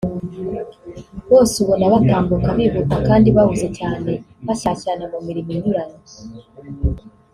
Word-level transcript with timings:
bose 1.29 1.53
ubona 1.63 1.85
batambuka 1.93 2.49
bihuta 2.57 2.95
kandi 3.07 3.27
bahuze 3.35 3.67
cyane 3.77 4.11
bashyashyana 4.45 5.03
mu 5.11 5.19
mirimo 5.27 5.49
inyuranye 5.55 5.99